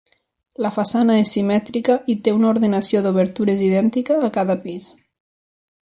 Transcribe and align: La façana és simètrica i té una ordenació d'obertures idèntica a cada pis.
La 0.65 0.69
façana 0.77 1.17
és 1.23 1.33
simètrica 1.35 1.99
i 2.13 2.17
té 2.29 2.35
una 2.39 2.49
ordenació 2.55 3.05
d'obertures 3.05 3.65
idèntica 3.71 4.21
a 4.31 4.35
cada 4.41 4.61
pis. 4.67 4.93